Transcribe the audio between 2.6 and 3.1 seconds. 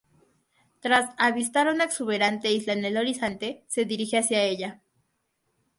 en el